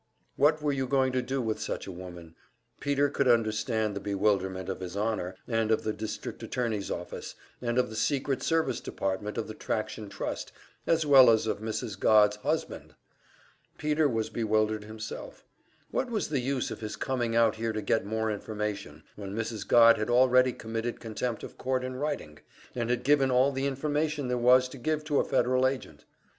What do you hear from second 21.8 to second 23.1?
in writing, and had